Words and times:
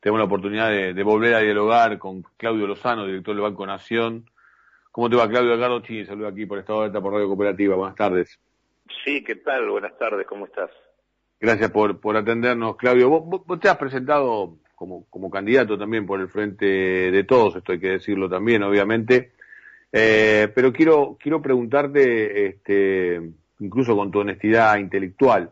tenemos 0.00 0.18
la 0.18 0.24
oportunidad 0.24 0.70
de, 0.70 1.02
volver 1.02 1.34
a 1.34 1.40
dialogar 1.40 1.98
con 1.98 2.22
Claudio 2.36 2.66
Lozano, 2.66 3.06
director 3.06 3.34
del 3.34 3.42
Banco 3.42 3.66
Nación. 3.66 4.30
¿Cómo 4.92 5.10
te 5.10 5.16
va, 5.16 5.28
Claudio? 5.28 5.54
Ricardo 5.54 5.80
Chini, 5.80 6.06
saludo 6.06 6.28
aquí 6.28 6.46
por 6.46 6.58
Estado 6.58 6.80
de 6.80 6.86
Alta 6.86 7.00
por 7.00 7.12
Radio 7.12 7.28
Cooperativa. 7.28 7.76
Buenas 7.76 7.96
tardes. 7.96 8.38
Sí, 9.04 9.22
¿qué 9.24 9.36
tal? 9.36 9.68
Buenas 9.68 9.96
tardes, 9.98 10.26
¿cómo 10.26 10.46
estás? 10.46 10.70
Gracias 11.40 11.70
por, 11.70 12.00
por 12.00 12.16
atendernos, 12.16 12.76
Claudio. 12.76 13.10
Vos, 13.10 13.60
te 13.60 13.68
has 13.68 13.76
presentado 13.76 14.56
como, 14.74 15.06
como 15.10 15.30
candidato 15.30 15.76
también 15.76 16.06
por 16.06 16.20
el 16.20 16.28
frente 16.28 16.66
de 16.66 17.24
todos, 17.24 17.56
esto 17.56 17.72
hay 17.72 17.80
que 17.80 17.90
decirlo 17.90 18.28
también, 18.28 18.62
obviamente. 18.62 19.32
Eh, 19.92 20.48
pero 20.54 20.72
quiero, 20.72 21.16
quiero 21.20 21.40
preguntarte, 21.40 22.46
este, 22.46 23.20
incluso 23.60 23.96
con 23.96 24.10
tu 24.10 24.20
honestidad 24.20 24.78
intelectual, 24.78 25.50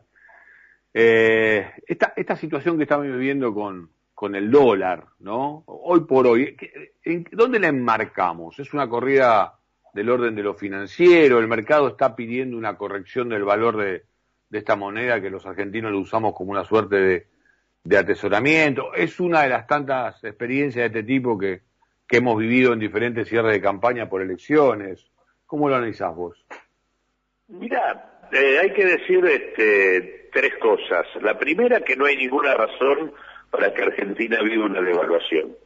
eh, 0.92 1.72
esta, 1.86 2.12
esta 2.16 2.36
situación 2.36 2.76
que 2.76 2.84
estamos 2.84 3.06
viviendo 3.06 3.52
con, 3.52 3.90
con 4.14 4.34
el 4.36 4.50
dólar, 4.50 5.06
¿no? 5.18 5.64
Hoy 5.66 6.00
por 6.00 6.26
hoy, 6.26 6.56
¿en 7.04 7.26
¿dónde 7.32 7.58
la 7.58 7.68
enmarcamos? 7.68 8.58
¿Es 8.58 8.72
una 8.72 8.88
corrida 8.88 9.58
del 9.92 10.08
orden 10.08 10.34
de 10.34 10.42
lo 10.42 10.54
financiero? 10.54 11.38
¿El 11.38 11.48
mercado 11.48 11.88
está 11.88 12.14
pidiendo 12.14 12.56
una 12.56 12.76
corrección 12.76 13.28
del 13.28 13.44
valor 13.44 13.76
de, 13.76 14.04
esta 14.52 14.76
moneda 14.76 15.20
que 15.20 15.30
los 15.30 15.44
argentinos 15.46 15.90
lo 15.90 15.98
usamos 15.98 16.32
como 16.32 16.52
una 16.52 16.64
suerte 16.64 17.26
de, 17.82 17.98
atesoramiento? 17.98 18.94
¿Es 18.94 19.18
una 19.18 19.42
de 19.42 19.48
las 19.48 19.66
tantas 19.66 20.22
experiencias 20.22 20.92
de 20.92 21.00
este 21.00 21.02
tipo 21.02 21.36
que, 21.36 21.62
que 22.06 22.18
hemos 22.18 22.38
vivido 22.38 22.72
en 22.72 22.78
diferentes 22.78 23.28
cierres 23.28 23.52
de 23.52 23.60
campaña 23.60 24.08
por 24.08 24.22
elecciones? 24.22 25.10
¿Cómo 25.44 25.68
lo 25.68 25.74
analizás 25.74 26.14
vos? 26.14 26.44
Mira, 27.48 28.20
eh, 28.32 28.58
hay 28.60 28.72
que 28.72 28.84
decir 28.84 29.24
este, 29.26 30.30
tres 30.32 30.54
cosas. 30.60 31.06
La 31.20 31.36
primera, 31.36 31.80
que 31.80 31.96
no 31.96 32.06
hay 32.06 32.16
ninguna 32.16 32.54
razón 32.54 33.12
para 33.54 33.72
que 33.72 33.84
Argentina 34.14 34.42
viva 34.44 34.66
una 34.66 34.80
devaluación. 34.80 35.56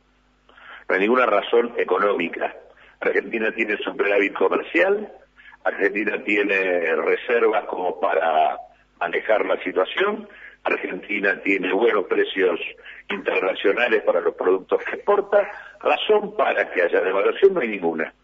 No 0.88 0.94
hay 0.94 1.00
ninguna 1.02 1.26
razón 1.26 1.74
económica. 1.76 2.56
Argentina 2.98 3.52
tiene 3.52 3.76
superávit 3.76 4.32
comercial, 4.32 5.12
Argentina 5.64 6.24
tiene 6.24 6.96
reservas 6.96 7.66
como 7.66 8.00
para 8.00 8.56
manejar 8.98 9.44
la 9.44 9.62
situación, 9.62 10.26
Argentina 10.64 11.38
tiene 11.42 11.70
buenos 11.74 12.06
precios 12.06 12.58
internacionales 13.10 14.02
para 14.02 14.22
los 14.22 14.34
productos 14.34 14.82
que 14.82 14.96
exporta, 14.96 15.46
razón 15.80 16.34
para 16.34 16.70
que 16.70 16.80
haya 16.80 17.02
devaluación 17.02 17.52
no 17.52 17.60
hay 17.60 17.68
ninguna. 17.68 18.14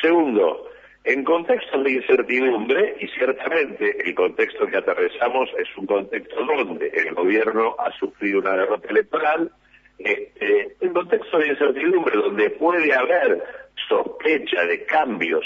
Segundo, 0.00 0.70
en 1.04 1.24
contextos 1.24 1.82
de 1.82 1.92
incertidumbre, 1.92 2.96
y 3.00 3.08
ciertamente 3.08 4.08
el 4.08 4.14
contexto 4.14 4.66
que 4.66 4.76
atravesamos 4.76 5.50
es 5.58 5.68
un 5.76 5.86
contexto 5.86 6.44
donde 6.44 6.88
el 6.88 7.14
gobierno 7.14 7.74
ha 7.78 7.90
sufrido 7.98 8.38
una 8.40 8.52
derrota 8.52 8.88
electoral, 8.88 9.50
este, 9.98 10.76
en 10.80 10.92
contexto 10.92 11.38
de 11.38 11.48
incertidumbre 11.48 12.16
donde 12.16 12.50
puede 12.50 12.94
haber 12.94 13.42
sospecha 13.88 14.64
de 14.64 14.84
cambios 14.84 15.44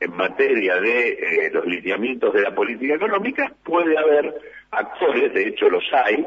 en 0.00 0.14
materia 0.14 0.76
de 0.80 1.08
eh, 1.10 1.50
los 1.52 1.64
lineamientos 1.66 2.34
de 2.34 2.42
la 2.42 2.54
política 2.54 2.94
económica, 2.94 3.52
puede 3.64 3.96
haber 3.96 4.34
actores, 4.70 5.32
de 5.32 5.48
hecho 5.48 5.70
los 5.70 5.84
hay, 5.92 6.26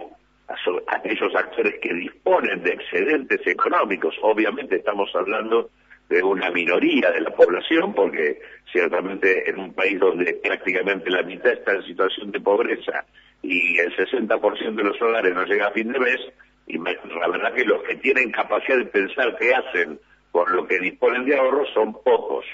aquellos 0.87 1.35
actores 1.35 1.75
que 1.79 1.93
disponen 1.93 2.63
de 2.63 2.71
excedentes 2.71 3.45
económicos, 3.45 4.15
obviamente 4.21 4.77
estamos 4.77 5.13
hablando 5.15 5.69
de 6.09 6.23
una 6.23 6.49
minoría 6.49 7.11
de 7.11 7.21
la 7.21 7.29
población, 7.29 7.93
porque 7.93 8.41
ciertamente 8.71 9.49
en 9.49 9.59
un 9.59 9.73
país 9.73 9.99
donde 9.99 10.33
prácticamente 10.33 11.09
la 11.09 11.21
mitad 11.21 11.53
está 11.53 11.73
en 11.73 11.83
situación 11.83 12.31
de 12.31 12.41
pobreza 12.41 13.05
y 13.41 13.77
el 13.77 13.95
60% 13.95 14.75
de 14.75 14.83
los 14.83 15.01
hogares 15.01 15.33
no 15.33 15.45
llega 15.45 15.67
a 15.67 15.71
fin 15.71 15.91
de 15.91 15.99
mes, 15.99 16.19
y 16.67 16.77
la 16.77 17.27
verdad 17.27 17.53
que 17.53 17.63
los 17.63 17.83
que 17.83 17.95
tienen 17.97 18.31
capacidad 18.31 18.77
de 18.77 18.85
pensar 18.85 19.37
qué 19.37 19.53
hacen 19.53 19.99
por 20.31 20.51
lo 20.51 20.67
que 20.67 20.79
disponen 20.79 21.25
de 21.25 21.37
ahorros 21.37 21.67
son 21.73 21.93
pocos. 22.03 22.45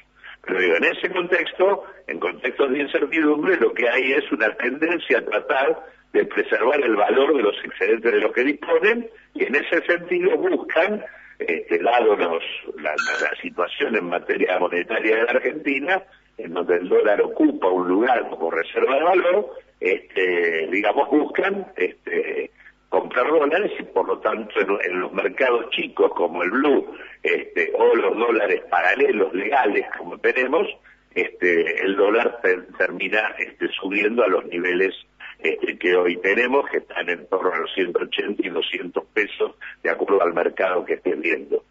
Pero 0.45 0.59
digo, 0.59 0.75
en 0.75 0.83
ese 0.85 1.09
contexto, 1.09 1.83
en 2.07 2.19
contextos 2.19 2.71
de 2.71 2.79
incertidumbre, 2.79 3.57
lo 3.57 3.73
que 3.73 3.89
hay 3.89 4.13
es 4.13 4.31
una 4.31 4.53
tendencia 4.55 5.17
a 5.17 5.25
tratar 5.25 5.85
de 6.13 6.25
preservar 6.25 6.79
el 6.81 6.95
valor 6.95 7.35
de 7.35 7.43
los 7.43 7.55
excedentes 7.63 8.11
de 8.11 8.21
los 8.21 8.31
que 8.31 8.43
disponen 8.43 9.09
y 9.33 9.43
en 9.43 9.55
ese 9.55 9.81
sentido 9.85 10.37
buscan 10.37 11.03
este, 11.39 11.79
dado 11.79 12.15
la, 12.15 12.95
situación 13.41 13.95
en 13.95 14.05
materia 14.05 14.57
monetaria 14.59 15.17
de 15.17 15.23
la 15.23 15.31
Argentina, 15.31 16.03
en 16.37 16.53
donde 16.53 16.77
el 16.77 16.89
dólar 16.89 17.21
ocupa 17.21 17.67
un 17.67 17.87
lugar 17.87 18.29
como 18.29 18.51
reserva 18.51 18.95
de 18.95 19.03
valor, 19.03 19.49
este, 19.79 20.67
digamos, 20.71 21.09
buscan 21.09 21.67
este, 21.75 22.51
comprar 22.89 23.27
dólares 23.27 23.71
y 23.77 23.83
por 23.83 24.07
lo 24.07 24.19
tanto 24.19 24.53
en, 24.81 24.99
los 25.01 25.11
mercados 25.11 25.69
chicos 25.71 26.11
como 26.15 26.43
el 26.43 26.51
blue 26.51 26.95
este, 27.23 27.71
o 27.77 27.95
los 27.95 28.17
dólares 28.17 28.61
paralelos 28.69 29.33
legales 29.33 29.85
como 29.97 30.17
tenemos, 30.19 30.67
este, 31.13 31.83
el 31.83 31.95
dólar 31.95 32.39
termina 32.77 33.35
este, 33.37 33.67
subiendo 33.69 34.23
a 34.23 34.27
los 34.27 34.45
niveles 34.45 34.93
este, 35.39 35.77
que 35.77 35.95
hoy 35.95 36.17
tenemos, 36.17 36.69
que 36.69 36.77
están 36.77 37.09
en 37.09 37.27
torno 37.27 37.53
a 37.53 37.57
los 37.59 37.73
180 37.73 38.45
y 38.45 38.49
200 38.49 39.05
pesos, 39.13 39.55
de 39.83 39.89
acuerdo 39.89 40.21
al 40.21 40.33
mercado 40.33 40.85
que 40.85 40.95
esté 40.95 41.15
viendo. 41.15 41.63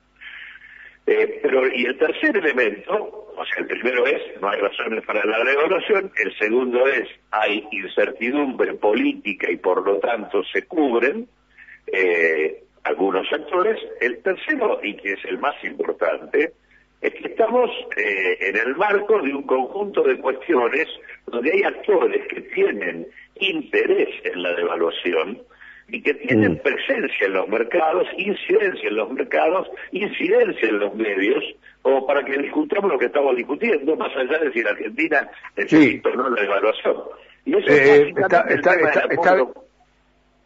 Eh, 1.06 1.40
pero, 1.42 1.66
y 1.68 1.84
el 1.84 1.98
tercer 1.98 2.36
elemento, 2.36 2.94
o 3.36 3.44
sea, 3.44 3.58
el 3.58 3.66
primero 3.66 4.06
es, 4.06 4.40
no 4.40 4.48
hay 4.48 4.58
razones 4.58 5.04
para 5.04 5.24
la 5.24 5.44
devaluación, 5.44 6.10
el 6.16 6.38
segundo 6.38 6.86
es, 6.86 7.08
hay 7.30 7.66
incertidumbre 7.72 8.74
política 8.74 9.50
y 9.50 9.56
por 9.56 9.84
lo 9.84 9.98
tanto 9.98 10.42
se 10.44 10.62
cubren 10.66 11.28
eh, 11.86 12.62
algunos 12.84 13.30
actores. 13.32 13.78
El 14.00 14.22
tercero, 14.22 14.80
y 14.82 14.96
que 14.96 15.12
es 15.12 15.24
el 15.26 15.38
más 15.38 15.62
importante, 15.64 16.52
es 17.04 17.12
que 17.16 17.28
estamos 17.28 17.70
eh, 17.98 18.38
en 18.40 18.56
el 18.56 18.76
marco 18.76 19.20
de 19.20 19.34
un 19.34 19.42
conjunto 19.42 20.02
de 20.02 20.16
cuestiones 20.16 20.88
donde 21.26 21.52
hay 21.52 21.62
actores 21.62 22.26
que 22.28 22.40
tienen 22.40 23.06
interés 23.40 24.08
en 24.24 24.42
la 24.42 24.54
devaluación 24.54 25.38
y 25.88 26.00
que 26.00 26.14
tienen 26.14 26.52
mm. 26.52 26.60
presencia 26.60 27.26
en 27.26 27.34
los 27.34 27.46
mercados, 27.46 28.08
incidencia 28.16 28.88
en 28.88 28.96
los 28.96 29.10
mercados, 29.10 29.68
incidencia 29.92 30.66
en 30.66 30.78
los 30.78 30.94
medios, 30.94 31.44
o 31.82 32.06
para 32.06 32.24
que 32.24 32.38
discutamos 32.38 32.90
lo 32.90 32.98
que 32.98 33.06
estamos 33.06 33.36
discutiendo, 33.36 33.94
más 33.96 34.16
allá 34.16 34.38
de 34.38 34.50
si 34.52 34.62
la 34.62 34.70
Argentina 34.70 35.28
necesita 35.58 36.08
o 36.08 36.14
no 36.14 36.30
la 36.30 36.40
devaluación. 36.40 36.96
Y 37.44 37.54
eso 37.54 37.68
es 37.68 37.88
eh, 37.90 38.14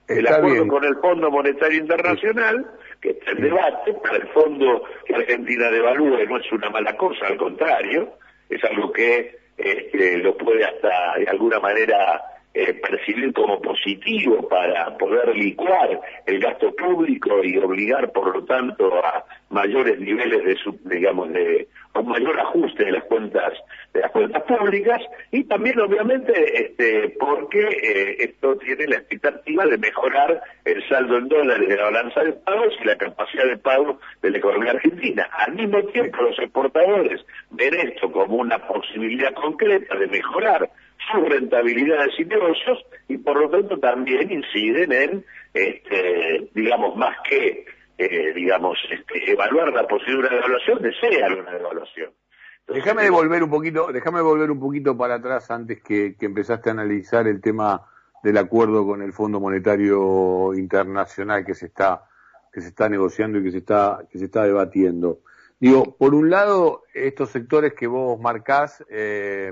el 0.09 0.27
acuerdo, 0.27 0.67
con 0.67 0.85
el 0.85 0.97
Fondo 0.97 1.31
Monetario 1.31 1.79
Internacional, 1.79 2.67
que 3.01 3.11
está 3.11 3.31
en 3.33 3.43
debate, 3.43 3.95
para 3.95 4.17
el 4.17 4.29
fondo 4.29 4.85
que 5.07 5.15
Argentina 5.15 5.71
devalúe 5.71 6.27
no 6.27 6.39
es 6.39 6.53
una 6.53 6.71
mala 6.71 6.97
cosa, 6.97 7.27
al 7.27 7.37
contrario, 7.37 8.15
es 8.49 8.63
algo 8.65 8.93
que 8.93 9.39
este, 9.57 10.19
lo 10.19 10.37
puede 10.37 10.65
hasta 10.65 11.19
de 11.19 11.27
alguna 11.27 11.61
manera 11.61 12.38
eh, 12.55 12.75
percibir 12.75 13.33
como 13.33 13.61
positivo 13.61 14.49
para 14.49 14.97
poder 14.97 15.37
licuar 15.37 16.01
el 16.27 16.41
gasto 16.41 16.75
público 16.75 17.45
y 17.45 17.57
obligar, 17.59 18.11
por 18.13 18.35
lo 18.35 18.45
tanto, 18.45 18.93
a 19.05 19.25
mayores 19.51 20.01
niveles 20.01 20.45
de, 20.45 20.57
digamos, 20.85 21.33
de 21.33 21.69
un 21.95 22.09
mayor 22.09 22.39
ajuste 22.41 22.85
de 22.85 22.93
las 22.93 23.05
cuentas 23.05 23.53
de 23.93 24.01
las 24.01 24.11
cuentas 24.11 24.43
públicas 24.43 25.01
y 25.31 25.45
también, 25.45 25.81
obviamente, 25.81 26.33
este, 26.63 27.17
porque 27.19 27.61
eh, 27.61 28.17
esto 28.25 28.57
tiene 28.57 28.87
la 28.87 28.97
expectativa 28.97 29.67
de 29.67 29.79
mejorar 29.79 30.43
el 30.65 30.89
saldo 30.89 31.19
en 31.19 31.29
dólares 31.29 31.69
de 31.69 31.77
la 31.77 31.85
balanza 31.85 32.23
de 32.23 32.33
pagos 32.33 32.75
y 32.81 32.85
la 32.87 32.97
capacidad 32.97 33.47
de 33.47 33.57
pago 33.57 33.99
de 34.23 34.31
la 34.31 34.39
economía 34.39 34.73
argentina. 34.73 35.29
Al 35.33 35.55
mismo 35.55 35.83
tiempo, 35.85 36.23
los 36.23 36.39
exportadores 36.39 37.25
ven 37.51 37.75
esto 37.75 38.11
como 38.13 38.37
una 38.37 38.59
posibilidad 38.67 39.33
concreta 39.35 39.97
de 39.97 40.07
mejorar 40.07 40.71
sus 41.11 41.29
rentabilidades 41.29 42.19
y 42.19 42.25
negocios 42.25 42.85
y 43.09 43.19
por 43.19 43.41
lo 43.41 43.49
tanto 43.51 43.79
también 43.79 44.31
inciden 44.31 44.93
en, 44.93 45.25
este, 45.55 46.51
digamos, 46.55 46.97
más 46.97 47.17
que, 47.29 47.65
eh, 47.97 48.33
digamos, 48.35 48.79
este, 48.91 49.33
evaluar 49.33 49.73
la 49.73 49.87
posibilidad 49.87 50.31
de 50.31 50.39
evaluación, 50.39 50.83
desean 50.83 51.41
una 51.41 51.57
evaluación. 51.57 52.13
déjame 52.67 53.05
devolver 53.05 53.43
un 53.43 53.51
poquito, 53.51 53.93
déjame 53.93 54.21
volver 54.21 54.51
un 54.51 54.61
poquito 54.61 54.97
para 54.97 55.15
atrás 55.15 55.51
antes 55.51 55.83
que, 55.83 56.17
que 56.17 56.27
empezaste 56.27 56.69
a 56.69 56.73
analizar 56.73 57.27
el 57.27 57.41
tema 57.41 57.87
del 58.23 58.37
acuerdo 58.37 58.87
con 58.87 59.03
el 59.03 59.13
Fondo 59.13 59.41
Monetario 59.41 60.53
Internacional 60.55 61.45
que 61.45 61.55
se 61.55 61.67
está 61.67 62.05
que 62.53 62.61
se 62.61 62.69
está 62.69 62.89
negociando 62.89 63.39
y 63.39 63.45
que 63.45 63.53
se 63.53 63.59
está 63.59 64.01
que 64.11 64.19
se 64.19 64.25
está 64.25 64.45
debatiendo. 64.45 65.21
Digo, 65.61 65.97
por 65.97 66.15
un 66.15 66.31
lado, 66.31 66.85
estos 66.95 67.31
sectores 67.31 67.75
que 67.75 67.87
vos 67.87 68.19
marcás 68.21 68.85
eh, 68.89 69.51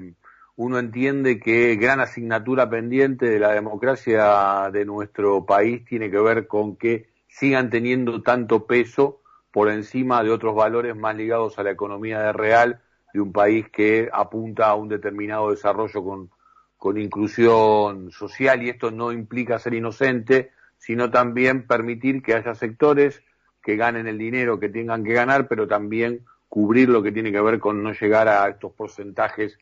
uno 0.56 0.79
entiende 0.79 1.38
que 1.38 1.76
gran 1.76 2.00
asignatura 2.00 2.69
pendiente 2.69 3.26
de 3.26 3.38
la 3.38 3.53
democracia 3.53 4.70
de 4.73 4.87
nuestro 4.87 5.44
país 5.44 5.85
tiene 5.85 6.11
que 6.11 6.19
ver 6.19 6.47
con 6.47 6.76
que 6.76 7.11
sigan 7.29 7.69
teniendo 7.69 8.23
tanto 8.23 8.67
peso 8.67 9.20
por 9.53 9.69
encima 9.69 10.23
de 10.23 10.31
otros 10.31 10.55
valores 10.55 10.97
más 10.97 11.14
ligados 11.14 11.58
a 11.58 11.62
la 11.62 11.70
economía 11.70 12.20
de 12.20 12.32
real 12.32 12.81
de 13.12 13.20
un 13.20 13.32
país 13.32 13.69
que 13.70 14.08
apunta 14.11 14.69
a 14.69 14.75
un 14.75 14.88
determinado 14.88 15.50
desarrollo 15.50 16.03
con, 16.03 16.31
con 16.79 16.99
inclusión 16.99 18.11
social. 18.11 18.62
Y 18.62 18.70
esto 18.70 18.91
no 18.91 19.12
implica 19.12 19.58
ser 19.58 19.75
inocente, 19.75 20.53
sino 20.79 21.11
también 21.11 21.67
permitir 21.67 22.23
que 22.23 22.35
haya 22.35 22.55
sectores 22.55 23.23
que 23.62 23.76
ganen 23.76 24.06
el 24.06 24.17
dinero 24.17 24.58
que 24.58 24.69
tengan 24.69 25.05
que 25.05 25.12
ganar, 25.12 25.49
pero 25.49 25.67
también 25.67 26.25
cubrir 26.49 26.88
lo 26.88 27.03
que 27.03 27.12
tiene 27.12 27.32
que 27.32 27.41
ver 27.41 27.58
con 27.58 27.82
no 27.82 27.93
llegar 27.93 28.29
a 28.29 28.49
estos 28.49 28.73
porcentajes 28.73 29.58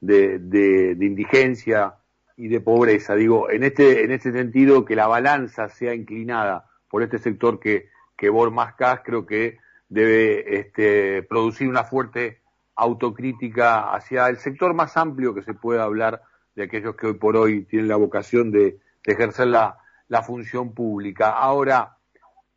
de, 0.00 0.38
de, 0.38 0.94
de 0.94 1.06
indigencia 1.06 1.94
y 2.36 2.48
de 2.48 2.60
pobreza. 2.60 3.14
Digo, 3.16 3.50
en 3.50 3.64
este, 3.64 4.04
en 4.04 4.12
este 4.12 4.32
sentido, 4.32 4.84
que 4.84 4.96
la 4.96 5.08
balanza 5.08 5.68
sea 5.68 5.94
inclinada 5.94 6.70
por 6.88 7.02
este 7.02 7.18
sector 7.18 7.58
que, 7.58 7.88
que 8.16 8.30
más 8.30 8.74
creo 9.04 9.26
que 9.26 9.58
debe 9.88 10.58
este, 10.58 11.22
producir 11.24 11.68
una 11.68 11.84
fuerte 11.84 12.40
autocrítica 12.76 13.92
hacia 13.92 14.28
el 14.28 14.36
sector 14.36 14.72
más 14.72 14.96
amplio 14.96 15.34
que 15.34 15.42
se 15.42 15.52
pueda 15.52 15.82
hablar 15.82 16.22
de 16.54 16.64
aquellos 16.64 16.94
que 16.94 17.08
hoy 17.08 17.14
por 17.14 17.36
hoy 17.36 17.64
tienen 17.64 17.88
la 17.88 17.96
vocación 17.96 18.50
de, 18.50 18.78
ejercer 19.04 19.46
la, 19.46 19.78
la, 20.08 20.22
función 20.22 20.74
pública. 20.74 21.30
Ahora, 21.30 21.96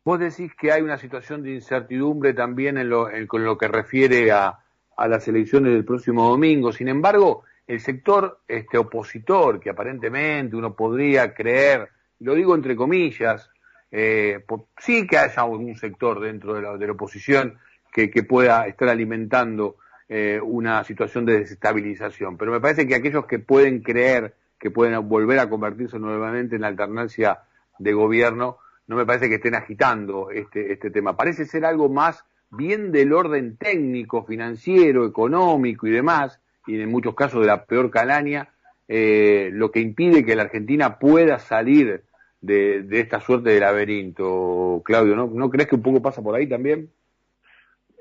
vos 0.04 0.20
decís 0.20 0.52
que 0.54 0.70
hay 0.70 0.82
una 0.82 0.98
situación 0.98 1.42
de 1.42 1.54
incertidumbre 1.54 2.34
también 2.34 2.76
en 2.76 2.90
lo, 2.90 3.08
en, 3.08 3.26
con 3.26 3.42
lo 3.42 3.56
que 3.56 3.68
refiere 3.68 4.30
a, 4.32 4.61
a 4.96 5.08
las 5.08 5.26
elecciones 5.28 5.72
del 5.72 5.84
próximo 5.84 6.28
domingo. 6.28 6.72
Sin 6.72 6.88
embargo, 6.88 7.44
el 7.66 7.80
sector 7.80 8.40
este, 8.48 8.78
opositor, 8.78 9.60
que 9.60 9.70
aparentemente 9.70 10.56
uno 10.56 10.74
podría 10.74 11.34
creer, 11.34 11.88
lo 12.20 12.34
digo 12.34 12.54
entre 12.54 12.76
comillas, 12.76 13.50
eh, 13.90 14.44
sí 14.78 15.06
que 15.06 15.18
haya 15.18 15.42
algún 15.42 15.76
sector 15.76 16.20
dentro 16.20 16.54
de 16.54 16.62
la, 16.62 16.76
de 16.76 16.86
la 16.86 16.92
oposición 16.92 17.58
que, 17.92 18.10
que, 18.10 18.22
pueda 18.22 18.66
estar 18.66 18.88
alimentando 18.88 19.76
eh, 20.08 20.40
una 20.42 20.82
situación 20.84 21.26
de 21.26 21.40
desestabilización. 21.40 22.38
Pero 22.38 22.52
me 22.52 22.60
parece 22.60 22.86
que 22.86 22.94
aquellos 22.94 23.26
que 23.26 23.38
pueden 23.38 23.82
creer 23.82 24.34
que 24.62 24.70
pueden 24.70 25.08
volver 25.08 25.40
a 25.40 25.50
convertirse 25.50 25.98
nuevamente 25.98 26.54
en 26.54 26.62
la 26.62 26.68
alternancia 26.68 27.40
de 27.80 27.92
gobierno, 27.92 28.58
no 28.86 28.94
me 28.94 29.04
parece 29.04 29.28
que 29.28 29.34
estén 29.34 29.56
agitando 29.56 30.30
este, 30.30 30.72
este 30.72 30.92
tema. 30.92 31.16
Parece 31.16 31.46
ser 31.46 31.64
algo 31.64 31.88
más 31.88 32.24
bien 32.52 32.92
del 32.92 33.12
orden 33.12 33.56
técnico, 33.56 34.24
financiero, 34.24 35.06
económico 35.06 35.86
y 35.86 35.90
demás, 35.90 36.40
y 36.66 36.80
en 36.80 36.90
muchos 36.90 37.14
casos 37.14 37.40
de 37.40 37.46
la 37.46 37.64
peor 37.64 37.90
calaña, 37.90 38.48
eh, 38.88 39.50
lo 39.52 39.70
que 39.70 39.80
impide 39.80 40.24
que 40.24 40.36
la 40.36 40.42
Argentina 40.42 40.98
pueda 40.98 41.38
salir 41.38 42.02
de, 42.42 42.84
esta 42.90 43.20
suerte 43.20 43.50
de 43.50 43.60
laberinto, 43.60 44.82
Claudio, 44.84 45.16
¿no? 45.16 45.28
¿No 45.32 45.48
crees 45.48 45.68
que 45.68 45.76
un 45.76 45.82
poco 45.82 46.02
pasa 46.02 46.22
por 46.22 46.34
ahí 46.34 46.48
también? 46.48 46.90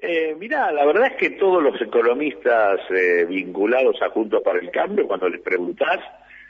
Eh, 0.01 0.35
mirá, 0.37 0.71
la 0.71 0.85
verdad 0.85 1.07
es 1.11 1.15
que 1.15 1.29
todos 1.31 1.61
los 1.61 1.79
economistas 1.79 2.79
eh, 2.89 3.25
vinculados 3.29 4.01
a 4.01 4.09
Juntos 4.09 4.41
para 4.43 4.59
el 4.59 4.71
Cambio, 4.71 5.07
cuando 5.07 5.29
les 5.29 5.41
preguntás, 5.41 5.99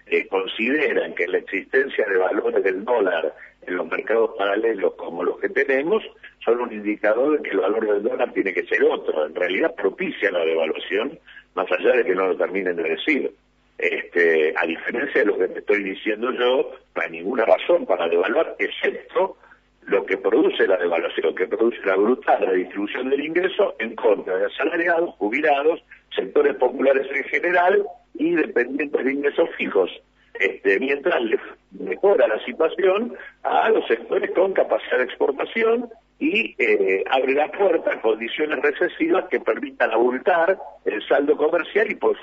eh, 0.07 0.25
consideran 0.27 1.13
que 1.13 1.27
la 1.27 1.39
existencia 1.39 2.06
de 2.06 2.18
valores 2.18 2.63
del 2.63 2.83
dólar 2.86 3.33
en 3.68 3.75
los 3.78 3.88
mercados 3.88 4.31
paralelos 4.38 4.94
como 4.96 5.24
los 5.24 5.40
que 5.40 5.50
tenemos 5.50 6.04
son 6.44 6.62
un 6.62 6.74
indicador 6.74 7.38
de 7.38 7.44
que 7.44 7.56
el 7.56 7.62
valor 7.62 7.86
del 7.86 8.04
dólar 8.04 8.34
tiene 8.34 8.54
que 8.54 8.66
ser 8.66 8.84
otro. 8.84 9.25
En 9.25 9.36
realidad 9.36 9.75
propicia 9.75 10.31
la 10.31 10.44
devaluación, 10.44 11.19
más 11.56 11.72
allá 11.72 11.98
de 11.98 12.06
que 12.06 12.16
no 12.16 12.28
lo 12.28 12.38
terminen 12.38 12.75
de 12.75 12.84
decir. 12.84 13.31
Este, 13.78 14.54
a 14.56 14.66
diferencia 14.66 15.22
de 15.22 15.25
lo 15.25 15.38
que 15.38 15.48
te 15.48 15.60
estoy 15.60 15.84
diciendo 15.84 16.31
yo, 16.31 16.72
no 16.96 17.02
hay 17.02 17.12
ninguna 17.12 17.46
razón 17.46 17.86
para 17.86 18.08
devaluar, 18.08 18.56
excepto 18.60 19.38
lo 19.88 20.06
que 20.06 20.18
produce 20.18 20.68
la 20.68 20.78
devaluación, 20.78 21.34
que 21.36 21.48
produce 21.48 21.80
la 21.86 21.96
brutal 21.96 22.46
redistribución 22.46 23.10
del 23.10 23.25
ingreso 23.25 23.75
en 23.80 23.96
contra 23.96 24.38
de 24.38 24.46
asalariados, 24.46 25.16
jubilados, 25.16 25.84
sectores 26.16 26.56
populares 26.56 27.07
en 27.12 27.24
general 27.25 27.84
y 28.14 28.36
dependientes 28.36 29.04
de 29.04 29.12
ingresos 29.12 29.50
fijos. 29.57 29.90
Este, 30.33 30.80
mientras 30.80 31.22
le 31.22 31.39
mejora 31.72 32.28
la 32.28 32.44
situación 32.45 33.13
a 33.44 33.69
los 33.69 33.86
sectores 33.88 34.31
con 34.31 34.54
capacidad 34.54 34.98
de 34.98 35.04
exportación 35.04 35.89
y 36.19 36.56
eh, 36.57 37.04
abre 37.10 37.33
la 37.33 37.51
puerta 37.51 37.94
a 37.94 38.01
condiciones 38.01 38.60
recesivas 38.62 39.25
que 39.30 39.39
permitan 39.39 39.92
abultar 39.92 40.57
el 40.86 41.07
saldo 41.07 41.36
comercial 41.36 41.92
y 41.92 41.95
por, 41.95 42.16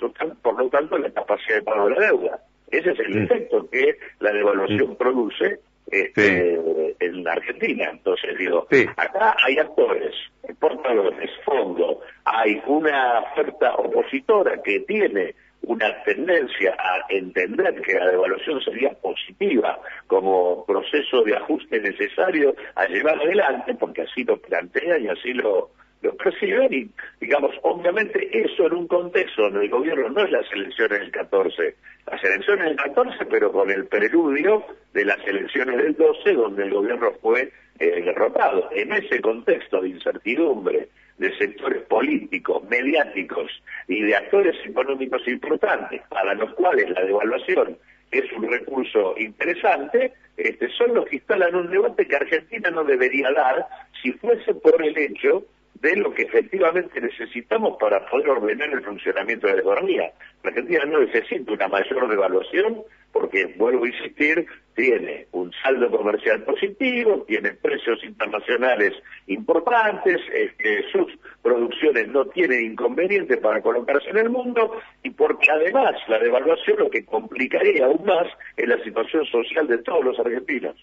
por 0.43 0.59
lo 0.59 0.69
tanto 0.69 0.99
la 0.99 1.11
capacidad 1.11 1.57
de 1.57 1.63
pago 1.63 1.89
de 1.89 1.95
la 1.97 2.07
deuda. 2.07 2.41
Ese 2.71 2.91
es 2.91 3.01
el 3.01 3.25
efecto 3.25 3.69
que 3.71 3.97
la 4.21 4.33
devaluación 4.33 4.97
produce 4.97 5.61
este, 5.91 6.61
en 7.01 7.25
la 7.25 7.33
Argentina. 7.33 7.89
Entonces 7.91 8.37
digo, 8.39 8.67
acá 8.97 9.35
hay 9.45 9.59
actores, 9.59 10.15
portadores, 10.61 11.31
fondo, 11.45 12.01
hay 12.25 12.61
una 12.67 13.21
oferta 13.21 13.75
opositora 13.75 14.63
que 14.63 14.81
tiene 14.81 15.35
una 15.63 16.03
tendencia 16.05 16.75
a 16.79 17.05
entender 17.09 17.81
que 17.83 17.95
la 17.95 18.11
devaluación 18.11 18.61
sería 18.63 18.91
positiva 18.95 19.79
como 20.07 20.65
proceso 20.65 21.23
de 21.25 21.37
ajuste 21.37 21.81
necesario 21.81 22.55
a 22.75 22.87
llevar 22.87 23.19
adelante, 23.19 23.75
porque 23.75 24.03
así 24.03 24.25
lo 24.25 24.39
plantea 24.39 24.99
y 24.99 25.09
así 25.09 25.35
lo, 25.35 25.71
lo 26.03 26.17
perciben 26.17 26.73
y, 26.73 26.91
digamos, 27.21 27.55
obviamente 27.63 28.31
eso 28.33 28.67
en 28.67 28.75
un 28.75 28.87
contexto 28.87 29.43
donde 29.43 29.65
el 29.65 29.71
gobierno 29.71 30.09
no 30.11 30.25
es 30.25 30.31
las 30.31 30.51
elecciones 30.53 31.01
del 31.01 31.11
14, 31.11 31.75
las 32.07 32.25
elecciones 32.25 32.65
del 32.67 32.77
14, 32.77 33.27
pero 33.27 33.53
con 33.53 33.71
el 33.71 33.87
preludio 33.87 34.65
de 34.95 35.05
las 35.05 35.19
elecciones 35.27 35.77
del 35.77 35.95
12, 35.95 36.33
donde 36.35 36.65
el 36.65 36.71
gobierno 36.71 37.13
fue 37.21 37.53
eh, 37.79 38.03
derrotado. 38.03 38.71
En 38.73 38.93
ese 38.93 39.21
contexto 39.21 39.81
de 39.81 39.89
incertidumbre 39.89 40.89
de 41.19 41.37
sectores 41.37 41.83
políticos, 41.83 42.63
mediáticos 42.69 43.51
y 43.89 44.03
de 44.03 44.17
actores 44.17 44.57
económicos 44.65 45.27
importantes, 45.27 46.03
para 46.09 46.35
los 46.35 46.55
cuales 46.55 46.91
la 46.91 47.05
devaluación 47.05 47.77
es 48.11 48.25
un 48.33 48.51
recurso 48.51 49.15
interesante, 49.19 50.13
este, 50.37 50.69
son 50.71 50.95
los 50.95 51.07
que 51.07 51.17
instalan 51.17 51.55
un 51.55 51.71
debate 51.71 52.07
que 52.07 52.17
Argentina 52.17 52.71
no 52.71 52.85
debería 52.85 53.31
dar 53.33 53.67
si 54.03 54.13
fuese 54.13 54.55
por 54.55 54.83
el 54.83 54.97
hecho 54.97 55.45
de 55.81 55.97
lo 55.97 56.13
que 56.13 56.23
efectivamente 56.23 57.01
necesitamos 57.01 57.77
para 57.79 58.05
poder 58.09 58.31
ordenar 58.31 58.71
el 58.71 58.83
funcionamiento 58.83 59.47
de 59.47 59.55
la 59.55 59.61
economía. 59.61 60.13
Argentina 60.43 60.85
no 60.87 61.01
necesita 61.01 61.53
una 61.53 61.69
mayor 61.69 62.09
devaluación 62.09 62.83
porque, 63.13 63.47
vuelvo 63.57 63.85
a 63.85 63.89
insistir, 63.89 64.47
tiene 64.79 65.27
un 65.33 65.51
saldo 65.61 65.91
comercial 65.91 66.45
positivo, 66.45 67.25
tiene 67.27 67.51
precios 67.51 67.99
internacionales 68.05 68.95
importantes, 69.27 70.21
sus 70.93 71.19
producciones 71.43 72.07
no 72.07 72.27
tienen 72.27 72.65
inconveniente 72.65 73.39
para 73.39 73.61
colocarse 73.61 74.09
en 74.11 74.19
el 74.19 74.31
mundo 74.31 74.79
y 75.03 75.11
porque 75.11 75.51
además 75.51 75.97
la 76.07 76.21
devaluación 76.21 76.79
lo 76.79 76.91
que 76.91 77.05
complicaría 77.05 77.87
aún 77.87 78.05
más 78.05 78.29
es 78.57 78.69
la 78.69 78.81
situación 78.85 79.25
social 79.27 79.67
de 79.67 79.79
todos 79.79 80.05
los 80.05 80.19
argentinos. 80.21 80.77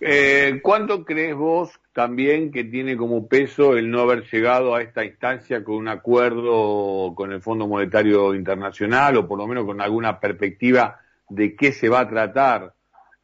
Eh, 0.00 0.60
¿Cuánto 0.62 1.04
crees 1.04 1.34
vos 1.34 1.78
también 1.92 2.50
que 2.50 2.64
tiene 2.64 2.96
como 2.96 3.28
peso 3.28 3.76
el 3.76 3.90
no 3.90 4.00
haber 4.00 4.24
llegado 4.30 4.74
a 4.74 4.80
esta 4.80 5.04
instancia 5.04 5.62
con 5.62 5.74
un 5.74 5.88
acuerdo 5.88 7.12
con 7.14 7.30
el 7.30 7.42
Fondo 7.42 7.68
Monetario 7.68 8.34
Internacional 8.34 9.18
o 9.18 9.28
por 9.28 9.36
lo 9.36 9.46
menos 9.46 9.66
con 9.66 9.82
alguna 9.82 10.18
perspectiva 10.18 10.98
de 11.30 11.56
qué 11.56 11.72
se 11.72 11.88
va 11.88 12.00
a 12.00 12.08
tratar 12.08 12.74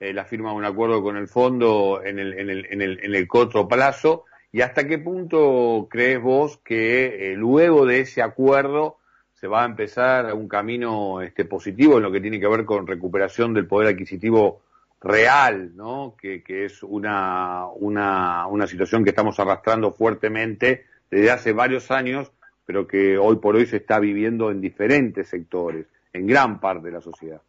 eh, 0.00 0.12
la 0.12 0.24
firma 0.24 0.50
de 0.50 0.56
un 0.56 0.64
acuerdo 0.64 1.02
con 1.02 1.16
el 1.16 1.28
fondo 1.28 2.00
en 2.02 2.18
el, 2.18 2.32
en 2.38 2.50
el, 2.50 2.66
en 2.70 2.82
el, 2.82 3.04
en 3.04 3.14
el 3.14 3.28
corto 3.28 3.68
plazo? 3.68 4.24
¿Y 4.52 4.62
hasta 4.62 4.86
qué 4.86 4.98
punto 4.98 5.86
crees 5.90 6.22
vos 6.22 6.58
que 6.64 7.32
eh, 7.32 7.36
luego 7.36 7.84
de 7.84 8.00
ese 8.00 8.22
acuerdo 8.22 8.96
se 9.34 9.48
va 9.48 9.62
a 9.62 9.66
empezar 9.66 10.32
un 10.32 10.48
camino 10.48 11.20
este, 11.20 11.44
positivo 11.44 11.98
en 11.98 12.04
lo 12.04 12.10
que 12.10 12.22
tiene 12.22 12.40
que 12.40 12.48
ver 12.48 12.64
con 12.64 12.86
recuperación 12.86 13.52
del 13.52 13.66
poder 13.66 13.88
adquisitivo 13.88 14.62
real, 15.00 15.76
¿no? 15.76 16.16
Que, 16.18 16.42
que 16.42 16.64
es 16.64 16.82
una, 16.82 17.66
una, 17.74 18.46
una 18.46 18.66
situación 18.66 19.04
que 19.04 19.10
estamos 19.10 19.38
arrastrando 19.38 19.92
fuertemente 19.92 20.86
desde 21.10 21.30
hace 21.30 21.52
varios 21.52 21.90
años, 21.90 22.32
pero 22.64 22.86
que 22.86 23.18
hoy 23.18 23.36
por 23.36 23.56
hoy 23.56 23.66
se 23.66 23.76
está 23.76 24.00
viviendo 24.00 24.50
en 24.50 24.60
diferentes 24.60 25.28
sectores, 25.28 25.86
en 26.12 26.26
gran 26.26 26.60
parte 26.60 26.86
de 26.86 26.92
la 26.92 27.00
sociedad. 27.02 27.42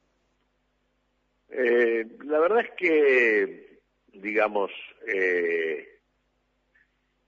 Eh, 1.50 2.06
la 2.26 2.40
verdad 2.40 2.60
es 2.62 2.72
que, 2.72 3.80
digamos, 4.14 4.72
eh, 5.08 6.00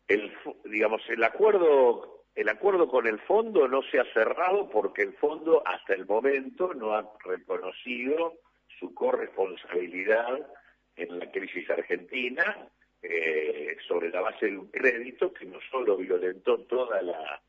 el, 0.08 0.32
digamos, 0.66 1.02
el 1.10 1.24
acuerdo 1.24 2.20
el 2.36 2.48
acuerdo 2.48 2.88
con 2.88 3.06
el 3.06 3.20
fondo 3.20 3.68
no 3.68 3.82
se 3.84 4.00
ha 4.00 4.06
cerrado 4.14 4.70
porque 4.70 5.02
el 5.02 5.14
fondo 5.16 5.62
hasta 5.66 5.94
el 5.94 6.06
momento 6.06 6.74
no 6.74 6.94
ha 6.94 7.06
reconocido 7.26 8.36
su 8.80 8.94
corresponsabilidad 8.94 10.48
en 10.96 11.20
la 11.20 11.30
crisis 11.32 11.70
argentina 11.70 12.70
eh, 13.02 13.76
sobre 13.86 14.10
la 14.10 14.22
base 14.22 14.46
de 14.46 14.58
un 14.58 14.68
crédito 14.68 15.34
que 15.34 15.46
no 15.46 15.60
solo 15.70 15.98
violentó 15.98 16.60
toda 16.62 17.02
la 17.02 17.42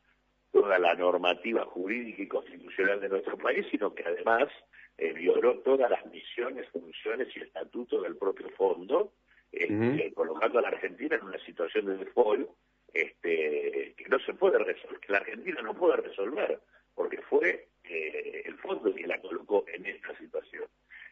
toda 0.51 0.77
la 0.77 0.93
normativa 0.95 1.63
jurídica 1.63 2.23
y 2.23 2.27
constitucional 2.27 2.99
de 2.99 3.07
nuestro 3.07 3.37
país, 3.37 3.65
sino 3.71 3.95
que 3.95 4.03
además 4.03 4.49
eh, 5.01 5.13
violó 5.13 5.57
todas 5.65 5.89
las 5.89 6.05
misiones, 6.05 6.69
funciones 6.69 7.27
y 7.35 7.39
estatutos 7.39 8.03
del 8.03 8.15
propio 8.17 8.47
fondo, 8.49 9.13
este, 9.51 10.13
colocando 10.13 10.59
a 10.59 10.61
la 10.61 10.67
Argentina 10.67 11.15
en 11.15 11.25
una 11.25 11.39
situación 11.43 11.87
de 11.87 11.97
default 11.97 12.47
este, 12.93 13.95
que 13.97 14.05
no 14.09 14.19
se 14.19 14.35
puede 14.35 14.59
resolver, 14.59 14.99
que 14.99 15.11
la 15.11 15.17
Argentina 15.17 15.59
no 15.63 15.73
puede 15.73 15.97
resolver, 15.97 16.59
porque 16.93 17.19
fue 17.23 17.69
eh, 17.83 18.43
el 18.45 18.53
fondo 18.59 18.93
que 18.93 19.07
la 19.07 19.19
colocó 19.19 19.65
en 19.73 19.87
esta 19.87 20.15
situación. 20.19 20.65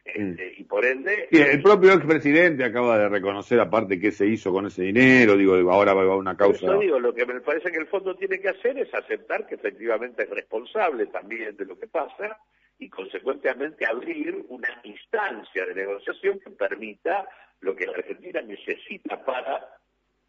Este, 0.04 0.54
y 0.56 0.62
por 0.62 0.84
ende... 0.84 1.26
El 1.28 1.60
propio 1.60 1.92
expresidente 1.92 2.62
acaba 2.62 2.96
de 2.96 3.08
reconocer 3.08 3.58
aparte 3.58 3.98
qué 3.98 4.12
se 4.12 4.24
hizo 4.24 4.52
con 4.52 4.66
ese 4.66 4.82
dinero, 4.82 5.36
digo, 5.36 5.56
ahora 5.68 5.94
va 5.94 6.04
a 6.04 6.16
una 6.16 6.36
causa... 6.36 6.64
Eso 6.64 6.78
digo, 6.78 7.00
lo 7.00 7.12
que 7.12 7.26
me 7.26 7.40
parece 7.40 7.72
que 7.72 7.78
el 7.78 7.88
fondo 7.88 8.14
tiene 8.14 8.38
que 8.38 8.50
hacer 8.50 8.78
es 8.78 8.94
aceptar 8.94 9.48
que 9.48 9.56
efectivamente 9.56 10.22
es 10.22 10.30
responsable 10.30 11.06
también 11.06 11.56
de 11.56 11.64
lo 11.64 11.76
que 11.76 11.88
pasa 11.88 12.38
y 12.80 12.88
consecuentemente 12.88 13.86
abrir 13.86 14.44
una 14.48 14.68
instancia 14.82 15.66
de 15.66 15.74
negociación 15.74 16.40
que 16.40 16.50
permita 16.50 17.28
lo 17.60 17.76
que 17.76 17.86
la 17.86 17.92
Argentina 17.92 18.40
necesita 18.40 19.22
para 19.22 19.76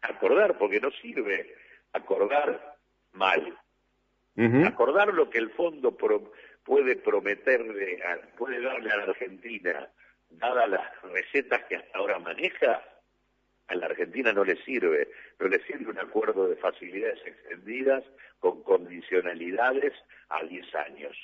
acordar, 0.02 0.58
porque 0.58 0.78
no 0.78 0.90
sirve 0.90 1.56
acordar 1.92 2.76
mal. 3.12 3.58
Acordar 4.66 5.12
lo 5.12 5.28
que 5.30 5.38
el 5.38 5.50
fondo 5.50 5.96
puede 5.96 6.96
prometerle, 6.96 8.02
puede 8.36 8.60
darle 8.60 8.90
a 8.90 8.96
la 8.96 9.02
Argentina, 9.04 9.88
dadas 10.30 10.68
las 10.68 11.02
recetas 11.02 11.64
que 11.64 11.76
hasta 11.76 11.98
ahora 11.98 12.18
maneja, 12.18 12.82
a 13.68 13.74
la 13.74 13.86
Argentina 13.86 14.32
no 14.32 14.44
le 14.44 14.56
sirve, 14.64 15.08
no 15.38 15.48
le 15.48 15.62
sirve 15.64 15.90
un 15.90 15.98
acuerdo 15.98 16.48
de 16.48 16.56
facilidades 16.56 17.20
extendidas 17.24 18.04
con 18.40 18.62
condicionalidades 18.62 19.94
a 20.28 20.42
10 20.44 20.74
años. 20.74 21.16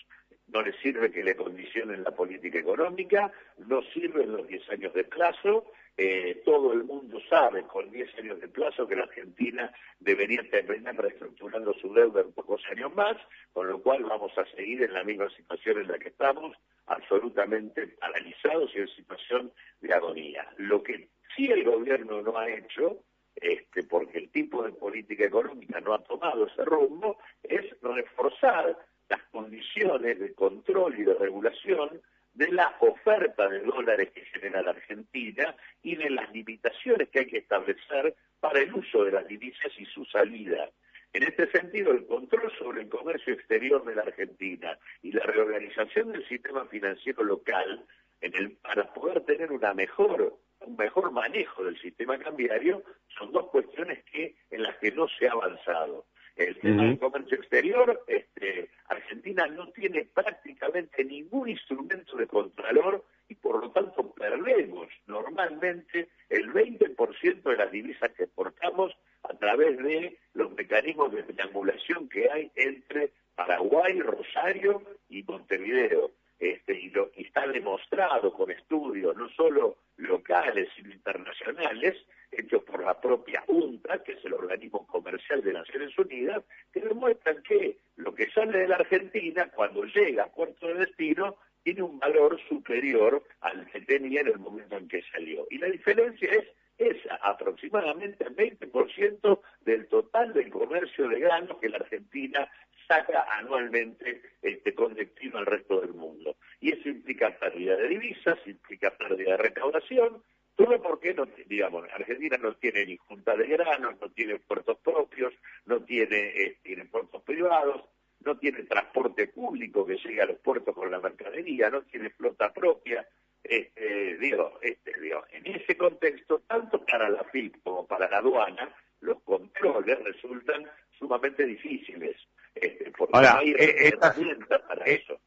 No 0.52 0.62
le 0.62 0.72
sirve 0.80 1.10
que 1.10 1.22
le 1.22 1.36
condicionen 1.36 2.02
la 2.02 2.10
política 2.10 2.58
económica, 2.58 3.32
no 3.66 3.82
sirven 3.94 4.32
los 4.32 4.46
10 4.46 4.70
años 4.70 4.94
de 4.94 5.04
plazo 5.04 5.64
eh, 6.00 6.42
todo 6.44 6.72
el 6.74 6.84
mundo 6.84 7.18
sabe 7.28 7.64
con 7.64 7.90
10 7.90 8.18
años 8.18 8.40
de 8.40 8.46
plazo 8.46 8.86
que 8.86 8.94
la 8.94 9.02
Argentina 9.02 9.72
debería 9.98 10.48
terminar 10.48 10.94
reestructurando 10.94 11.74
su 11.74 11.92
deuda 11.92 12.20
en 12.20 12.30
pocos 12.30 12.62
años 12.70 12.94
más, 12.94 13.16
con 13.52 13.66
lo 13.66 13.82
cual 13.82 14.04
vamos 14.04 14.30
a 14.38 14.46
seguir 14.54 14.84
en 14.84 14.94
la 14.94 15.02
misma 15.02 15.28
situación 15.30 15.80
en 15.80 15.88
la 15.88 15.98
que 15.98 16.10
estamos, 16.10 16.56
absolutamente 16.86 17.88
paralizados 17.98 18.70
y 18.76 18.78
en 18.78 18.88
situación 18.88 19.52
de 19.80 19.92
agonía. 19.92 20.48
Lo 20.58 20.84
que 20.84 21.08
sí 21.34 21.50
el 21.50 21.64
gobierno 21.64 22.22
no 22.22 22.38
ha 22.38 22.48
hecho, 22.48 23.02
este, 23.34 23.82
porque 23.82 24.18
el 24.18 24.30
tipo 24.30 24.62
de 24.62 24.70
política 24.70 25.24
económica 25.24 25.80
no 25.80 25.94
ha 25.94 26.04
tomado 26.04 26.46
ese 26.46 26.64
rumbo, 26.64 27.18
es 27.42 27.64
reforzar 27.82 28.78
las 29.08 29.22
condiciones 29.30 30.18
de 30.18 30.34
control 30.34 30.98
y 30.98 31.04
de 31.04 31.14
regulación 31.14 32.00
de 32.34 32.52
la 32.52 32.76
oferta 32.80 33.48
de 33.48 33.60
dólares 33.60 34.10
que 34.14 34.24
genera 34.26 34.62
la 34.62 34.70
Argentina 34.70 35.56
y 35.82 35.96
de 35.96 36.10
las 36.10 36.32
limitaciones 36.32 37.08
que 37.08 37.20
hay 37.20 37.26
que 37.26 37.38
establecer 37.38 38.14
para 38.38 38.60
el 38.60 38.72
uso 38.72 39.04
de 39.04 39.12
las 39.12 39.26
divisas 39.26 39.72
y 39.76 39.84
su 39.86 40.04
salida. 40.04 40.70
En 41.12 41.22
este 41.22 41.50
sentido, 41.50 41.90
el 41.92 42.06
control 42.06 42.52
sobre 42.58 42.82
el 42.82 42.88
comercio 42.88 43.32
exterior 43.32 43.84
de 43.84 43.94
la 43.94 44.02
Argentina 44.02 44.78
y 45.02 45.10
la 45.12 45.24
reorganización 45.24 46.12
del 46.12 46.26
sistema 46.28 46.66
financiero 46.66 47.24
local 47.24 47.84
en 48.20 48.34
el, 48.36 48.52
para 48.58 48.92
poder 48.92 49.22
tener 49.22 49.50
una 49.50 49.74
mejor, 49.74 50.38
un 50.60 50.76
mejor 50.76 51.10
manejo 51.10 51.64
del 51.64 51.80
sistema 51.80 52.18
cambiario 52.18 52.82
son 53.16 53.32
dos 53.32 53.46
cuestiones 53.46 54.04
que, 54.04 54.36
en 54.50 54.62
las 54.62 54.76
que 54.76 54.92
no 54.92 55.08
se 55.08 55.28
ha 55.28 55.32
avanzado. 55.32 56.06
El 56.38 56.56
tema 56.60 56.84
del 56.84 57.00
comercio 57.00 57.36
exterior, 57.36 58.04
este, 58.06 58.70
Argentina 58.86 59.48
no 59.48 59.72
tiene 59.72 60.04
prácticamente 60.04 61.04
ningún 61.04 61.48
instrumento 61.48 62.16
de 62.16 62.28
contralor 62.28 63.04
y 63.28 63.34
por 63.34 63.60
lo 63.60 63.72
tanto 63.72 64.14
perdemos 64.14 64.86
normalmente 65.08 66.10
el 66.28 66.52
20% 66.52 67.42
de 67.42 67.56
las 67.56 67.72
divisas 67.72 68.12
que 68.12 68.22
exportamos 68.22 68.96
a 69.24 69.34
través 69.34 69.78
de 69.78 70.16
los 70.34 70.52
mecanismos 70.52 71.10
de 71.10 71.24
triangulación 71.24 72.08
que 72.08 72.30
hay 72.30 72.52
entre 72.54 73.10
Paraguay, 73.34 74.00
Rosario 74.00 74.82
y 75.08 75.24
Montevideo. 75.24 76.12
Este, 76.38 76.72
y, 76.72 76.90
lo, 76.90 77.10
y 77.16 77.24
está 77.24 77.48
demostrado 77.48 78.32
con 78.32 78.48
estudios 78.52 79.16
no 79.16 79.28
solo 79.30 79.78
locales 79.96 80.68
sino 80.76 80.94
internacionales 80.94 81.96
hechos 82.30 82.62
por 82.78 82.86
la 82.86 83.00
propia 83.00 83.42
UNTA, 83.48 84.04
que 84.04 84.12
es 84.12 84.24
el 84.24 84.34
organismo 84.34 84.86
comercial 84.86 85.42
de 85.42 85.52
Naciones 85.52 85.98
Unidas, 85.98 86.44
que 86.72 86.80
demuestran 86.80 87.42
que 87.42 87.76
lo 87.96 88.14
que 88.14 88.30
sale 88.30 88.56
de 88.56 88.68
la 88.68 88.76
Argentina, 88.76 89.50
cuando 89.52 89.82
llega 89.82 90.24
a 90.24 90.32
puerto 90.32 90.68
de 90.68 90.86
destino, 90.86 91.36
tiene 91.64 91.82
un 91.82 91.98
valor 91.98 92.38
superior 92.48 93.24
al 93.40 93.66
que 93.72 93.80
tenía 93.80 94.20
en 94.20 94.28
el 94.28 94.38
momento 94.38 94.76
en 94.76 94.86
que 94.86 95.02
salió. 95.10 95.44
Y 95.50 95.58
la 95.58 95.66
diferencia 95.66 96.30
es 96.30 96.46
esa, 96.78 97.16
aproximadamente 97.16 98.24
el 98.24 98.36
20% 98.36 99.40
del 99.62 99.88
total 99.88 100.32
del 100.32 100.48
comercio 100.48 101.08
de 101.08 101.18
granos 101.18 101.58
que 101.58 101.70
la 101.70 101.78
Argentina 101.78 102.48
saca 102.86 103.26
anualmente 103.38 104.22
este, 104.40 104.72
con 104.72 104.94
destino 104.94 105.38
al 105.38 105.46
resto 105.46 105.80
del 105.80 105.94
mundo. 105.94 106.36
Y 106.60 106.72
eso 106.74 106.88
implica 106.88 107.36
pérdida 107.40 107.74
de 107.74 107.88
divisas, 107.88 108.38
implica 108.46 108.96
pérdida 108.96 109.32
de 109.32 109.38
recaudación, 109.38 110.22
todo 110.68 110.82
porque 110.82 111.14
no, 111.14 111.26
digamos, 111.46 111.84
Argentina 111.92 112.36
no 112.38 112.54
tiene 112.54 112.84
ni 112.84 112.96
junta 112.96 113.36
de 113.36 113.46
granos, 113.46 113.94
no 114.00 114.10
tiene 114.10 114.38
puertos 114.38 114.78
propios, 114.78 115.32
no 115.66 115.82
tiene, 115.82 116.16
eh, 116.16 116.58
tiene 116.62 116.84
puertos 116.84 117.22
privados, 117.22 117.82
no 118.20 118.36
tiene 118.38 118.64
transporte 118.64 119.28
público 119.28 119.86
que 119.86 119.96
llegue 119.96 120.22
a 120.22 120.26
los 120.26 120.38
puertos 120.38 120.74
con 120.74 120.90
la 120.90 121.00
mercadería, 121.00 121.70
no 121.70 121.82
tiene 121.82 122.10
flota 122.10 122.52
propia. 122.52 123.06
Este, 123.42 124.18
digo, 124.18 124.58
este, 124.60 124.92
digo, 125.00 125.24
en 125.30 125.46
ese 125.46 125.76
contexto, 125.76 126.42
tanto 126.46 126.84
para 126.84 127.08
la 127.08 127.24
FIP 127.24 127.62
como 127.62 127.86
para 127.86 128.10
la 128.10 128.18
aduana, 128.18 128.74
los 129.00 129.22
controles 129.22 129.98
resultan 130.04 130.66
sumamente 130.98 131.46
difíciles. 131.46 132.16
Este, 132.54 132.90
porque 132.90 133.12
no 133.12 133.38
hay 133.38 133.54
eh, 133.56 133.92
para 133.96 134.84
eh, 134.84 135.00
eso. 135.02 135.18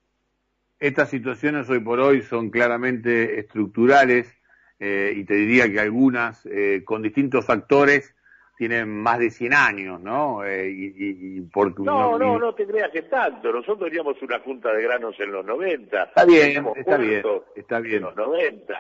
Estas 0.77 1.09
situaciones 1.09 1.69
hoy 1.69 1.79
por 1.79 1.99
hoy 1.99 2.21
son 2.21 2.49
claramente 2.49 3.39
estructurales 3.39 4.40
eh, 4.83 5.13
y 5.15 5.23
te 5.25 5.35
diría 5.35 5.71
que 5.71 5.79
algunas 5.79 6.43
eh, 6.47 6.81
con 6.83 7.03
distintos 7.03 7.45
factores 7.45 8.15
tienen 8.57 8.89
más 8.89 9.19
de 9.19 9.29
100 9.29 9.53
años, 9.53 10.01
¿no? 10.01 10.43
Eh, 10.43 10.71
y, 10.71 11.39
porque 11.53 11.83
no, 11.83 12.17
no, 12.17 12.39
no 12.39 12.55
te 12.55 12.65
creas 12.65 12.89
que 12.89 13.03
tanto. 13.03 13.53
Nosotros 13.53 13.89
teníamos 13.89 14.19
una 14.23 14.39
junta 14.39 14.73
de 14.73 14.81
granos 14.81 15.15
en 15.19 15.31
los 15.31 15.45
90. 15.45 16.03
Está 16.03 16.25
bien, 16.25 16.65
está 16.75 16.97
bien, 16.97 17.23
está 17.55 17.79
bien. 17.79 17.97
En 17.97 18.01
los 18.01 18.15
90. 18.15 18.73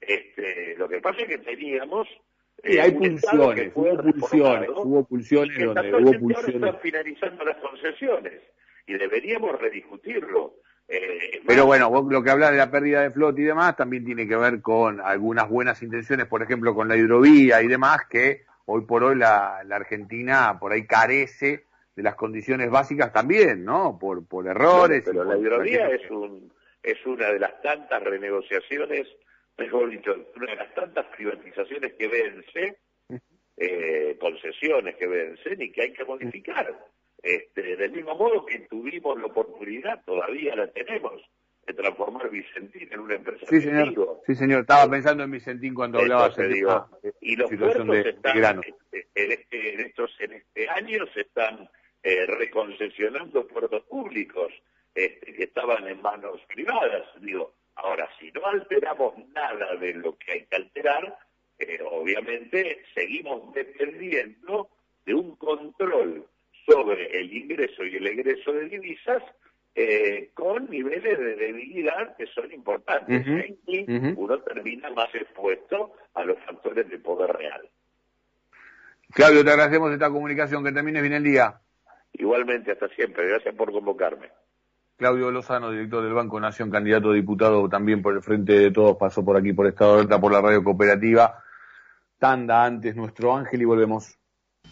Este, 0.00 0.76
lo 0.78 0.88
que 0.88 1.00
pasa 1.00 1.22
es 1.22 1.26
que 1.26 1.38
teníamos 1.38 2.06
Sí, 2.62 2.78
hay 2.78 2.92
pulsiones, 2.92 3.72
hubo 3.74 3.96
pulsiones, 3.96 4.68
hubo 4.74 5.04
pulsiones 5.04 5.58
donde 5.58 5.94
hubo 5.94 6.12
pulsiones. 6.18 6.54
están 6.54 6.80
finalizando 6.80 7.44
las 7.44 7.56
concesiones 7.56 8.42
y 8.86 8.94
deberíamos 8.94 9.60
rediscutirlo. 9.60 10.54
Eh, 10.88 11.42
Pero 11.46 11.66
bueno, 11.66 11.90
vos 11.90 12.10
lo 12.10 12.22
que 12.22 12.30
hablas 12.30 12.50
de 12.50 12.56
la 12.56 12.70
pérdida 12.70 13.02
de 13.02 13.10
flota 13.10 13.40
y 13.40 13.44
demás 13.44 13.76
también 13.76 14.04
tiene 14.04 14.26
que 14.26 14.36
ver 14.36 14.62
con 14.62 15.00
algunas 15.00 15.48
buenas 15.48 15.82
intenciones, 15.82 16.26
por 16.26 16.42
ejemplo, 16.42 16.74
con 16.74 16.88
la 16.88 16.96
hidrovía 16.96 17.60
y 17.60 17.68
demás, 17.68 18.06
que 18.08 18.46
hoy 18.64 18.82
por 18.82 19.04
hoy 19.04 19.16
la, 19.16 19.58
Argentina 19.70 20.56
por 20.58 20.72
ahí 20.72 20.86
carece 20.86 21.66
de 21.94 22.02
las 22.02 22.14
condiciones 22.14 22.70
básicas 22.70 23.12
también, 23.12 23.64
¿no? 23.64 23.98
Por, 23.98 24.26
por 24.26 24.46
errores. 24.46 25.02
pero 25.04 25.24
la 25.24 25.36
hidrovía 25.36 25.88
es, 25.90 26.10
un, 26.10 26.50
es 26.82 27.04
una 27.04 27.32
de 27.32 27.38
las 27.38 27.60
tantas 27.60 28.02
renegociaciones, 28.02 29.06
mejor 29.58 29.90
dicho, 29.90 30.14
una 30.36 30.46
de 30.52 30.56
las 30.56 30.74
tantas 30.74 31.04
privatizaciones 31.06 31.92
que 31.94 32.08
vence, 32.08 32.78
eh, 33.56 34.16
concesiones 34.18 34.96
que 34.96 35.06
vencen 35.06 35.60
y 35.60 35.70
que 35.70 35.82
hay 35.82 35.92
que 35.92 36.04
modificar. 36.04 36.74
Este, 37.22 37.76
del 37.76 37.92
mismo 37.92 38.14
modo 38.14 38.46
que 38.46 38.60
tuvimos 38.60 39.18
la 39.18 39.26
oportunidad, 39.26 40.02
todavía 40.04 40.54
la 40.54 40.68
tenemos, 40.68 41.20
de 41.66 41.74
transformar 41.74 42.30
Vicentín 42.30 42.88
en 42.90 43.00
una 43.00 43.16
empresa. 43.16 43.44
Sí, 43.48 43.60
señor. 43.60 44.22
Sí, 44.26 44.34
señor. 44.34 44.60
Estaba 44.62 44.90
pensando 44.90 45.24
en 45.24 45.30
Vicentín 45.30 45.74
cuando 45.74 45.98
hablaba 45.98 46.30
de 46.30 46.48
digo, 46.48 46.88
Y 47.20 47.36
los 47.36 47.50
puertos 47.50 47.96
están, 47.96 48.60
este, 48.64 49.08
en, 49.14 49.32
este, 49.32 49.74
en, 49.74 49.80
estos 49.80 50.10
en 50.20 50.32
este 50.32 50.68
año 50.68 51.06
se 51.12 51.22
están 51.22 51.68
eh, 52.02 52.24
reconcesionando 52.26 53.46
puertos 53.46 53.82
públicos 53.84 54.52
este, 54.94 55.34
que 55.34 55.44
estaban 55.44 55.86
en 55.86 56.00
manos 56.00 56.40
privadas. 56.46 57.04
Digo, 57.20 57.52
ahora, 57.74 58.08
si 58.18 58.32
no 58.32 58.46
alteramos 58.46 59.14
nada 59.34 59.76
de 59.76 59.92
lo 59.94 60.16
que 60.16 60.32
hay 60.32 60.44
que 60.46 60.56
alterar, 60.56 61.18
eh, 61.58 61.80
obviamente 61.84 62.82
seguimos 62.94 63.52
dependiendo 63.52 64.70
de 65.04 65.14
un 65.14 65.36
control 65.36 66.26
sobre 66.68 67.18
el 67.18 67.32
ingreso 67.34 67.84
y 67.84 67.96
el 67.96 68.06
egreso 68.06 68.52
de 68.52 68.68
divisas 68.68 69.22
eh, 69.74 70.30
con 70.34 70.68
niveles 70.68 71.18
de 71.18 71.36
debilidad 71.36 72.16
que 72.16 72.26
son 72.26 72.52
importantes. 72.52 73.24
y 73.66 73.84
uno 74.16 74.38
termina 74.40 74.90
más 74.90 75.14
expuesto 75.14 75.92
a 76.14 76.24
los 76.24 76.36
factores 76.44 76.88
de 76.88 76.98
poder 76.98 77.30
real. 77.36 77.68
Claudio, 79.10 79.44
te 79.44 79.50
agradecemos 79.50 79.92
esta 79.92 80.10
comunicación. 80.10 80.64
Que 80.64 80.72
termine 80.72 81.00
bien 81.00 81.14
el 81.14 81.24
día. 81.24 81.60
Igualmente, 82.12 82.72
hasta 82.72 82.88
siempre. 82.88 83.28
Gracias 83.28 83.54
por 83.54 83.72
convocarme. 83.72 84.28
Claudio 84.96 85.30
Lozano, 85.30 85.70
director 85.70 86.02
del 86.02 86.12
Banco 86.12 86.40
Nación, 86.40 86.70
candidato 86.70 87.10
a 87.10 87.14
diputado 87.14 87.68
también 87.68 88.02
por 88.02 88.14
el 88.14 88.22
Frente 88.22 88.52
de 88.54 88.72
Todos, 88.72 88.96
pasó 88.96 89.24
por 89.24 89.36
aquí 89.36 89.52
por 89.52 89.68
Estado 89.68 89.92
de 89.92 89.98
Alerta, 89.98 90.20
por 90.20 90.32
la 90.32 90.40
radio 90.40 90.64
cooperativa. 90.64 91.40
Tanda 92.18 92.64
antes 92.64 92.96
nuestro 92.96 93.34
ángel 93.36 93.62
y 93.62 93.64
volvemos. 93.64 94.18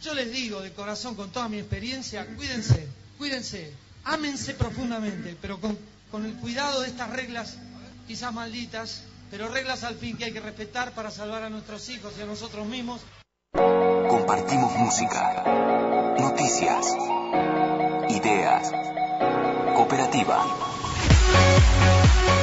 Yo 0.02 0.14
les 0.14 0.30
digo 0.30 0.60
de 0.60 0.72
corazón, 0.72 1.16
con 1.16 1.30
toda 1.30 1.48
mi 1.48 1.58
experiencia, 1.58 2.26
cuídense, 2.36 2.86
cuídense, 3.18 3.72
ámense 4.04 4.54
profundamente, 4.54 5.36
pero 5.42 5.60
con, 5.60 5.76
con 6.12 6.24
el 6.24 6.34
cuidado 6.34 6.82
de 6.82 6.88
estas 6.88 7.10
reglas 7.10 7.56
quizás 8.06 8.32
malditas 8.32 9.02
pero 9.30 9.48
reglas 9.48 9.84
al 9.84 9.96
fin 9.96 10.16
que 10.16 10.26
hay 10.26 10.32
que 10.32 10.40
respetar 10.40 10.92
para 10.92 11.10
salvar 11.10 11.42
a 11.42 11.50
nuestros 11.50 11.88
hijos 11.88 12.14
y 12.18 12.22
a 12.22 12.26
nosotros 12.26 12.66
mismos. 12.66 13.00
Compartimos 13.52 14.72
música, 14.76 15.44
noticias, 16.18 16.86
ideas, 18.08 18.70
cooperativa. 19.74 20.44